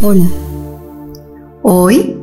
Hola. 0.00 0.26
Hoy 1.62 2.16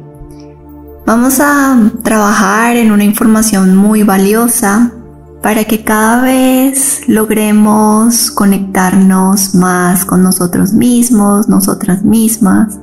vamos 1.06 1.42
a 1.42 1.92
trabajar 2.04 2.78
en 2.78 2.94
una 2.94 3.04
información 3.04 3.76
muy 3.76 4.04
valiosa 4.04 4.94
para 5.44 5.66
que 5.66 5.84
cada 5.84 6.22
vez 6.22 7.02
logremos 7.10 8.32
conectarnos 8.32 9.56
más 9.56 10.06
con 10.06 10.24
nosotros 10.24 10.72
mismos, 10.72 11.50
nosotras 11.50 12.02
mismas 12.04 12.80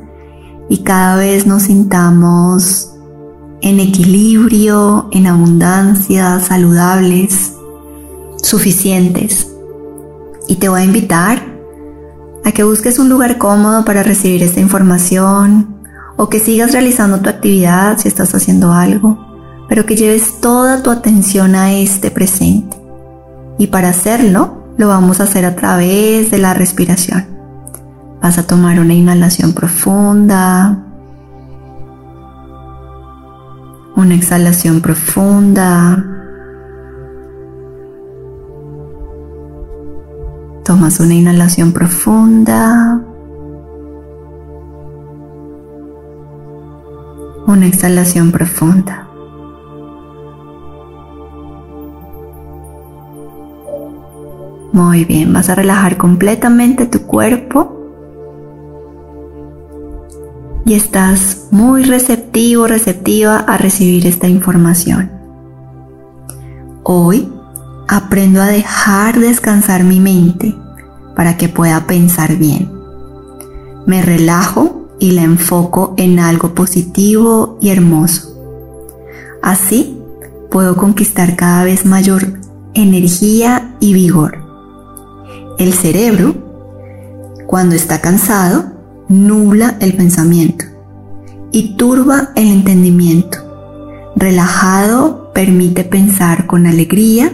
y 0.68 0.78
cada 0.82 1.16
vez 1.16 1.46
nos 1.46 1.62
sintamos 1.62 2.90
en 3.62 3.80
equilibrio, 3.80 5.09
en 5.11 5.27
abundancia, 5.27 6.38
saludables, 6.40 7.54
suficientes. 8.43 9.48
Y 10.48 10.56
te 10.56 10.68
voy 10.68 10.82
a 10.82 10.84
invitar 10.84 11.52
a 12.45 12.52
que 12.52 12.64
busques 12.64 12.98
un 12.98 13.09
lugar 13.09 13.38
cómodo 13.38 13.84
para 13.84 14.02
recibir 14.02 14.42
esta 14.42 14.61
información 14.61 15.77
o 16.16 16.28
que 16.28 16.41
sigas 16.41 16.73
realizando 16.73 17.20
tu 17.20 17.28
actividad 17.28 17.98
si 17.98 18.09
estás 18.09 18.34
haciendo 18.34 18.73
algo, 18.73 19.18
pero 19.68 19.87
que 19.87 19.96
lleves 19.96 20.41
toda 20.41 20.82
tu 20.82 20.91
atención 20.91 21.55
a 21.55 21.73
este 21.73 22.10
presente. 22.10 22.77
Y 23.59 23.68
para 23.68 23.91
hacerlo, 23.91 24.74
lo 24.77 24.88
vamos 24.88 25.20
a 25.20 25.24
hacer 25.24 25.45
a 25.45 25.56
través 25.56 26.30
de 26.30 26.38
la 26.38 26.55
respiración. 26.55 27.27
Vas 28.20 28.38
a 28.38 28.46
tomar 28.46 28.79
una 28.80 28.95
inhalación 28.95 29.52
profunda, 29.52 30.84
una 33.96 34.15
exhalación 34.15 34.80
profunda, 34.80 36.21
Tomas 40.65 41.01
una 41.01 41.15
inhalación 41.15 41.73
profunda. 41.73 43.01
Una 47.46 47.66
exhalación 47.66 48.30
profunda. 48.30 49.09
Muy 54.73 55.04
bien, 55.04 55.32
vas 55.32 55.49
a 55.49 55.54
relajar 55.54 55.96
completamente 55.96 56.87
tu 56.87 57.02
cuerpo 57.02 57.79
y 60.65 60.74
estás 60.74 61.49
muy 61.51 61.82
receptivo, 61.82 62.66
receptiva 62.69 63.38
a 63.38 63.59
recibir 63.59 64.06
esta 64.06 64.28
información. 64.28 65.10
Hoy 66.84 67.31
aprendo 67.93 68.41
a 68.41 68.47
dejar 68.47 69.21
descansar 69.21 69.84
mi 69.84 70.00
mente 70.00 70.56
para 71.15 71.37
que 71.37 71.50
pueda 71.50 71.87
pensar 71.87 72.37
bien. 72.37 72.72
Me 73.84 74.00
relajo 74.00 74.88
y 74.98 75.10
la 75.10 75.25
enfoco 75.25 75.93
en 75.98 76.19
algo 76.19 76.54
positivo 76.54 77.59
y 77.60 77.69
hermoso. 77.69 78.34
Así 79.43 80.00
puedo 80.50 80.75
conquistar 80.75 81.37
cada 81.37 81.65
vez 81.65 81.84
mayor 81.84 82.41
energía 82.72 83.76
y 83.78 83.93
vigor. 83.93 84.38
El 85.59 85.75
cerebro, 85.75 86.34
cuando 87.47 87.75
está 87.75 88.00
cansado, 88.00 88.72
nubla 89.09 89.76
el 89.81 89.93
pensamiento 89.97 90.65
y 91.50 91.76
turba 91.76 92.31
el 92.37 92.47
entendimiento. 92.53 93.37
Relajado 94.16 95.31
permite 95.34 95.84
pensar 95.84 96.47
con 96.47 96.66
alegría 96.66 97.31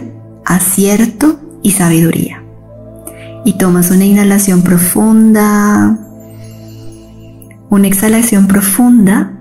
acierto 0.49 1.39
y 1.61 1.71
sabiduría. 1.71 2.43
Y 3.45 3.53
tomas 3.53 3.91
una 3.91 4.03
inhalación 4.03 4.63
profunda, 4.63 5.97
una 7.69 7.87
exhalación 7.87 8.47
profunda. 8.47 9.31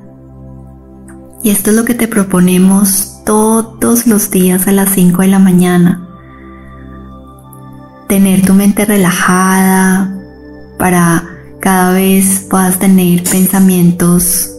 Y 1.43 1.51
esto 1.51 1.71
es 1.71 1.77
lo 1.77 1.85
que 1.85 1.95
te 1.95 2.09
proponemos 2.09 3.23
todos 3.25 4.07
los 4.07 4.31
días 4.31 4.69
a 4.69 4.73
las 4.73 4.91
5 4.91 5.23
de 5.23 5.29
la 5.29 5.39
mañana. 5.39 6.07
Tener 8.07 8.45
tu 8.45 8.55
mente 8.55 8.85
relajada 8.85 10.15
para 10.79 11.25
cada 11.61 11.93
vez 11.93 12.47
puedas 12.49 12.79
tener 12.79 13.25
pensamientos 13.25 14.51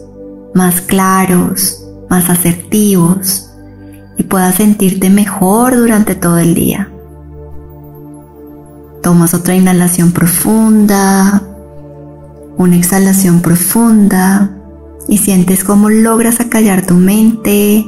más 0.53 0.81
claros, 0.81 1.83
más 2.09 2.29
asertivos, 2.29 3.48
y 4.19 4.23
puedas 4.23 4.55
sentirte 4.55 5.09
mejor 5.09 5.77
durante 5.77 6.13
todo 6.13 6.37
el 6.39 6.53
día. 6.53 6.91
Tomas 9.01 9.33
otra 9.33 9.55
inhalación 9.55 10.11
profunda, 10.11 11.41
una 12.57 12.75
exhalación 12.75 13.39
profunda 13.39 14.51
y 15.07 15.19
sientes 15.19 15.63
cómo 15.63 15.89
logras 15.89 16.41
acallar 16.41 16.85
tu 16.85 16.95
mente, 16.95 17.87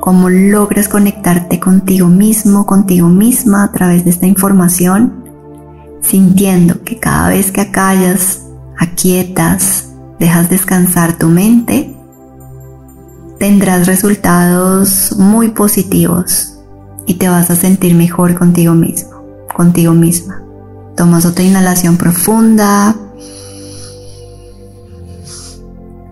cómo 0.00 0.30
logras 0.30 0.88
conectarte 0.88 1.60
contigo 1.60 2.08
mismo, 2.08 2.64
contigo 2.64 3.08
misma 3.08 3.64
a 3.64 3.70
través 3.70 4.04
de 4.04 4.10
esta 4.10 4.26
información, 4.26 5.22
sintiendo 6.00 6.82
que 6.82 6.98
cada 6.98 7.28
vez 7.28 7.52
que 7.52 7.60
acallas, 7.60 8.40
aquietas, 8.78 9.90
dejas 10.18 10.48
descansar 10.48 11.18
tu 11.18 11.28
mente, 11.28 11.94
tendrás 13.38 13.86
resultados 13.86 15.14
muy 15.16 15.50
positivos 15.50 16.58
y 17.06 17.14
te 17.14 17.28
vas 17.28 17.50
a 17.50 17.56
sentir 17.56 17.94
mejor 17.94 18.34
contigo 18.34 18.74
mismo, 18.74 19.46
contigo 19.54 19.92
misma. 19.92 20.42
Tomas 20.96 21.24
otra 21.24 21.44
inhalación 21.44 21.96
profunda, 21.96 22.94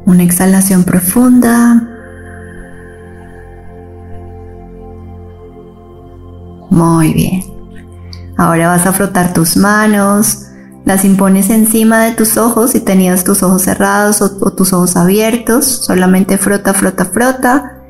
una 0.07 0.23
exhalación 0.23 0.85
profunda. 0.85 1.83
Muy 6.71 7.13
bien. 7.13 7.43
Ahora 8.37 8.69
vas 8.69 8.87
a 8.87 8.93
frotar 8.93 9.33
tus 9.33 9.57
manos, 9.57 10.46
las 10.87 11.05
impones 11.05 11.51
encima 11.51 12.05
de 12.05 12.13
tus 12.13 12.37
ojos 12.37 12.71
si 12.71 12.81
tenías 12.81 13.25
tus 13.25 13.43
ojos 13.43 13.63
cerrados 13.63 14.23
o, 14.23 14.31
tus 14.53 14.73
ojos 14.73 14.97
abiertos. 14.97 15.65
Solamente 15.67 16.39
frota, 16.39 16.73
frota, 16.73 17.05
frota. 17.07 17.83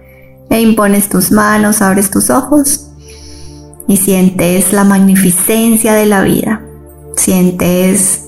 E 0.48 0.60
impones 0.62 1.10
tus 1.10 1.30
manos, 1.30 1.82
abres 1.82 2.10
tus 2.10 2.30
ojos 2.30 2.86
y 3.86 3.98
sientes 3.98 4.72
la 4.72 4.84
magnificencia 4.84 5.92
de 5.92 6.06
la 6.06 6.22
vida. 6.22 6.62
Sientes 7.16 8.22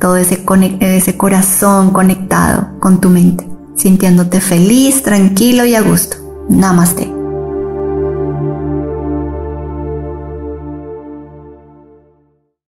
todo 0.00 0.16
ese, 0.16 0.44
ese 0.80 1.16
corazón 1.16 1.90
conectado 1.92 2.70
con 2.80 3.00
tu 3.00 3.10
mente, 3.10 3.48
sintiéndote 3.76 4.40
feliz, 4.40 5.04
tranquilo 5.04 5.64
y 5.64 5.76
a 5.76 5.82
gusto. 5.82 6.16
Namaste. 6.48 7.07